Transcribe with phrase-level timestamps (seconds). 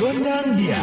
[0.00, 0.80] Gondang dia.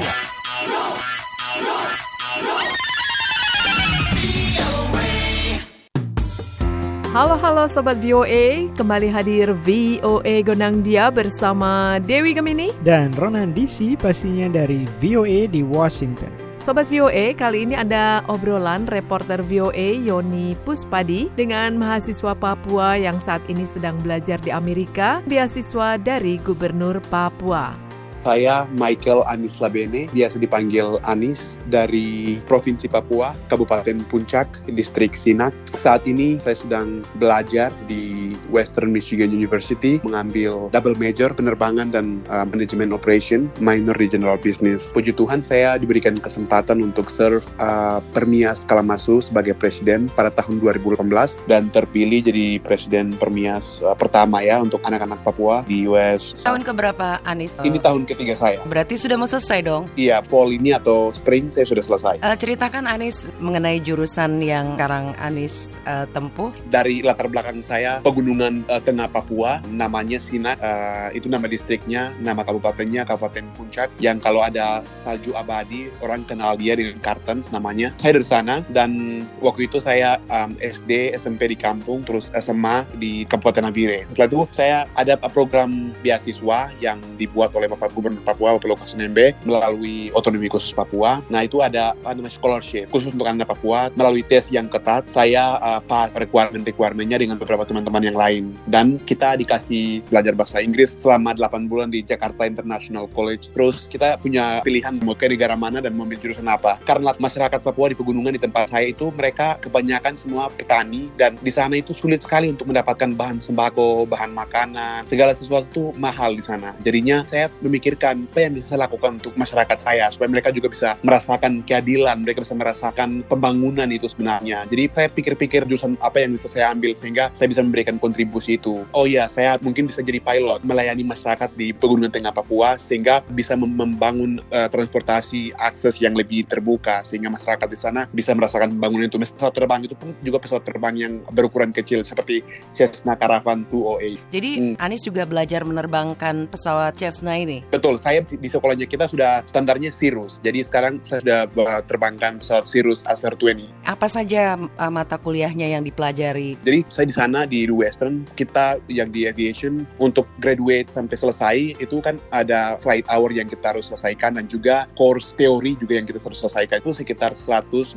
[7.18, 12.70] Halo halo Sobat VOA, kembali hadir VOA Gondang Dia bersama Dewi Gemini.
[12.86, 16.47] dan Ronan DC pastinya dari VOA di Washington.
[16.68, 23.40] Sobat VOA, kali ini ada obrolan reporter VOA Yoni Puspadi dengan mahasiswa Papua yang saat
[23.48, 27.87] ini sedang belajar di Amerika, beasiswa dari Gubernur Papua.
[28.28, 35.56] Saya Michael Anis Labene, biasa dipanggil Anis dari Provinsi Papua, Kabupaten Puncak, Distrik Sinak.
[35.80, 42.44] Saat ini saya sedang belajar di Western Michigan University, mengambil double major penerbangan dan uh,
[42.44, 44.92] management operation, minor di general business.
[44.92, 51.00] Puji Tuhan saya diberikan kesempatan untuk serve uh, Permias Kalamasu sebagai presiden pada tahun 2018
[51.48, 56.36] dan terpilih jadi presiden Permias uh, pertama ya untuk anak-anak Papua di US.
[56.44, 57.56] Tahun keberapa Anis?
[57.64, 58.58] Ini tahun ketiga saya.
[58.66, 59.86] Berarti sudah mau selesai dong.
[59.94, 62.16] Iya, fall ini atau spring saya sudah selesai.
[62.26, 66.50] Eh, ceritakan Anis mengenai jurusan yang sekarang Anis eh, tempuh.
[66.74, 72.42] Dari latar belakang saya, pegunungan eh, tengah Papua, namanya Sinak, eh, itu nama distriknya, nama
[72.42, 77.94] kabupatennya Kabupaten Puncak, yang kalau ada salju abadi, orang kenal dia dengan Kartens namanya.
[78.02, 83.30] Saya dari sana, dan waktu itu saya um, SD, SMP di kampung, terus SMA di
[83.30, 84.10] Kabupaten Nabire.
[84.10, 89.36] Setelah itu saya ada program beasiswa yang dibuat oleh Bapak Gubernur Papua, Bapak Lukas Nembe,
[89.44, 91.20] melalui otonomi khusus Papua.
[91.28, 95.10] Nah itu ada apa namanya scholarship khusus untuk anak Papua melalui tes yang ketat.
[95.12, 98.56] Saya uh, pas requirement-requirement-nya dengan beberapa teman-teman yang lain.
[98.70, 103.52] Dan kita dikasih belajar bahasa Inggris selama 8 bulan di Jakarta International College.
[103.52, 106.80] Terus kita punya pilihan mau ke negara mana dan memilih jurusan apa.
[106.86, 111.52] Karena masyarakat Papua di pegunungan di tempat saya itu mereka kebanyakan semua petani dan di
[111.52, 116.78] sana itu sulit sekali untuk mendapatkan bahan sembako, bahan makanan, segala sesuatu mahal di sana.
[116.86, 117.50] Jadinya saya
[117.88, 122.20] memikirkan apa yang bisa saya lakukan untuk masyarakat saya supaya mereka juga bisa merasakan keadilan,
[122.20, 124.68] mereka bisa merasakan pembangunan itu sebenarnya.
[124.68, 128.84] Jadi saya pikir-pikir jurusan apa yang bisa saya ambil sehingga saya bisa memberikan kontribusi itu.
[128.92, 133.56] Oh iya, saya mungkin bisa jadi pilot melayani masyarakat di pegunungan tengah Papua sehingga bisa
[133.56, 139.08] mem- membangun eh, transportasi akses yang lebih terbuka sehingga masyarakat di sana bisa merasakan pembangunan
[139.08, 139.16] itu.
[139.18, 142.44] Pesawat terbang itu pun juga pesawat terbang yang berukuran kecil seperti
[142.76, 144.20] Cessna Caravan 208.
[144.36, 144.74] Jadi Hmm.
[144.82, 147.62] Anis juga belajar menerbangkan pesawat Cessna ini.
[147.78, 150.42] Betul, saya di sekolahnya kita sudah standarnya Cirrus.
[150.42, 153.70] Jadi sekarang saya sudah uh, terbangkan pesawat Cirrus Acer 20.
[153.86, 156.58] Apa saja eh, mata kuliahnya yang dipelajari?
[156.66, 162.02] Jadi saya di sana di Western, kita yang di aviation untuk graduate sampai selesai itu
[162.02, 166.18] kan ada flight hour yang kita harus selesaikan dan juga course teori juga yang kita
[166.18, 167.94] harus selesaikan itu sekitar 125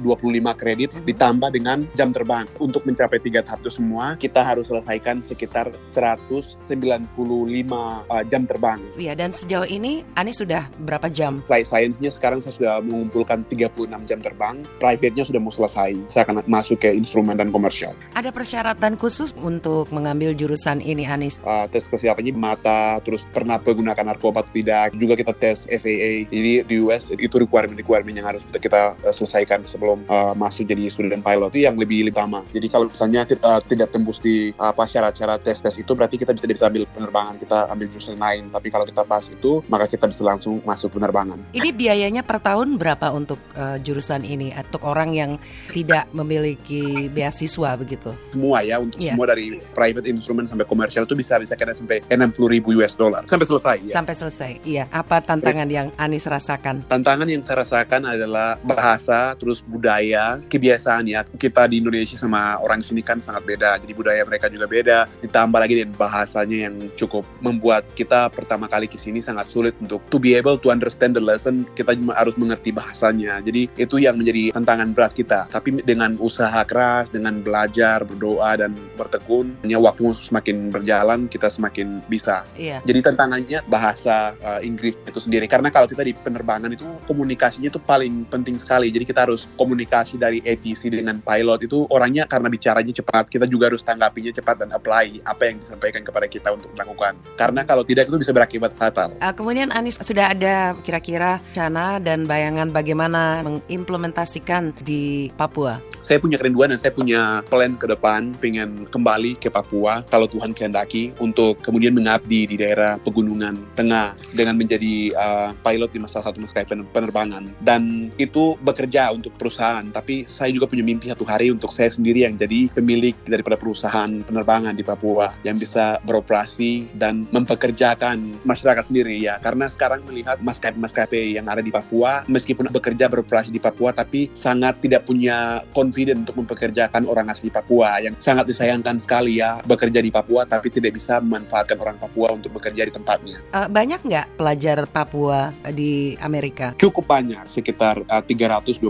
[0.59, 1.09] kredit Mhm.
[1.09, 2.45] ditambah dengan jam terbang.
[2.61, 8.83] Untuk mencapai tiga tahap itu semua, kita harus selesaikan sekitar 195 uh, jam terbang.
[8.99, 11.39] Iya, dan sejauh ini Anis sudah berapa jam?
[11.47, 14.63] flight science-nya sekarang saya sudah mengumpulkan 36 jam terbang.
[14.83, 15.95] Private-nya sudah mau selesai.
[16.11, 17.95] Saya akan masuk ke instrumen dan komersial.
[18.15, 21.39] Ada persyaratan khusus untuk mengambil jurusan ini Anis?
[21.43, 24.95] Uh, tes kesehatannya mata, terus pernah menggunakan narkoba atau tidak.
[24.99, 26.27] Juga kita tes FAA.
[26.31, 31.23] Jadi di US itu requirement-requirement yang harus kita uh, selesaikan sebelum uh, masuk jadi student
[31.23, 32.47] pilot itu yang lebih utama.
[32.55, 36.67] Jadi kalau misalnya kita tidak tembus di apa syarat-syarat tes-tes itu berarti kita bisa bisa
[36.71, 38.49] ambil penerbangan, kita ambil jurusan lain.
[38.51, 41.37] Tapi kalau kita pas itu, maka kita bisa langsung masuk penerbangan.
[41.53, 45.31] Ini biayanya per tahun berapa untuk eh, jurusan ini untuk orang yang
[45.75, 48.13] tidak memiliki beasiswa begitu?
[48.31, 49.13] semua ya untuk Iya.
[49.15, 53.27] semua dari private instrument sampai komersial itu bisa bisa kena sampai 60 ribu US dollar
[53.27, 53.95] sampai selesai ya.
[53.95, 54.51] Sampai selesai.
[54.65, 54.85] Iya.
[54.95, 56.87] Apa tantangan yang Anis rasakan?
[56.87, 61.27] Tantangan yang saya rasakan adalah bahasa, terus budaya, kebiasaan ya.
[61.27, 63.77] Kita di Indonesia sama orang sini kan sangat beda.
[63.83, 64.99] Jadi budaya mereka juga beda.
[65.21, 69.99] Ditambah lagi dengan bahasanya yang cukup membuat kita pertama kali ke sini sangat sulit untuk
[70.09, 71.67] to be able to understand the lesson.
[71.75, 73.43] Kita harus mengerti bahasanya.
[73.43, 75.51] Jadi itu yang menjadi tantangan berat kita.
[75.51, 81.99] Tapi dengan usaha keras, dengan belajar, berdoa dan bertekun, hanya waktu semakin berjalan kita semakin
[82.07, 82.85] bisa Iya.
[82.85, 85.49] jadi tantangannya bahasa uh, Inggris itu sendiri.
[85.51, 88.93] Karena kalau kita di penerbangan itu komunikasinya itu paling penting sekali.
[88.93, 93.73] Jadi kita harus komunikasi dari ATC dengan pilot itu orangnya karena bicaranya cepat, kita juga
[93.73, 97.17] harus tanggapinya cepat dan apply apa yang disampaikan kepada kita untuk melakukan.
[97.41, 99.11] Karena kalau tidak itu bisa berakibat fatal.
[99.19, 105.81] Uh, kemudian Anis sudah ada kira-kira rencana dan bayangan bagaimana mengimplementasikan di Papua?
[106.01, 110.57] saya punya kerinduan dan saya punya plan ke depan pengen kembali ke Papua kalau Tuhan
[110.57, 116.41] kehendaki untuk kemudian mengabdi di daerah pegunungan tengah dengan menjadi uh, pilot di salah satu
[116.41, 121.71] maskapai penerbangan dan itu bekerja untuk perusahaan tapi saya juga punya mimpi satu hari untuk
[121.71, 128.41] saya sendiri yang jadi pemilik daripada perusahaan penerbangan di Papua yang bisa beroperasi dan mempekerjakan
[128.49, 133.63] masyarakat sendiri ya karena sekarang melihat maskapai-maskapai yang ada di Papua meskipun bekerja beroperasi di
[133.63, 139.39] Papua tapi sangat tidak punya confident untuk mempekerjakan orang asli Papua yang sangat disayangkan sekali
[139.39, 143.39] ya bekerja di Papua tapi tidak bisa memanfaatkan orang Papua untuk bekerja di tempatnya.
[143.53, 146.73] Uh, banyak nggak pelajar Papua di Amerika?
[146.81, 148.89] Cukup banyak, sekitar uh, 325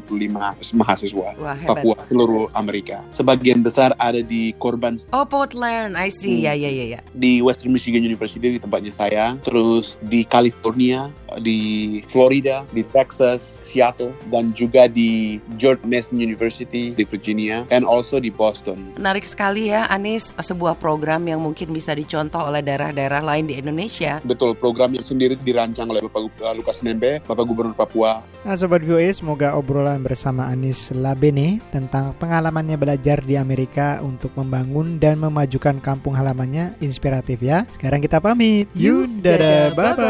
[0.77, 1.83] mahasiswa Wah, hebat.
[1.83, 3.03] Papua seluruh Amerika.
[3.11, 6.43] Sebagian besar ada di Korban Oh, Portland, I see.
[6.43, 6.51] Hmm.
[6.51, 7.01] Ya, ya, ya, ya.
[7.15, 11.11] di Western Michigan University di tempatnya saya, terus di California,
[11.43, 18.19] di Florida, di Texas, Seattle, dan juga di George Mason University di Virginia, and also
[18.23, 18.79] di Boston.
[18.99, 24.19] Menarik sekali ya, Anis, sebuah program yang mungkin bisa dicontoh oleh daerah-daerah lain di Indonesia.
[24.23, 28.23] Betul, program yang sendiri dirancang oleh Bapak Lukas Nembe, Bapak Gubernur Papua.
[28.47, 34.97] Nah, Sobat VOA, semoga obrolan bersama Anis Labene tentang pengalamannya belajar di Amerika untuk membangun
[34.97, 37.69] dan memajukan kampung halamannya inspiratif ya.
[37.75, 38.71] Sekarang kita pamit.
[38.73, 40.10] Yuk, dadah, bye-bye.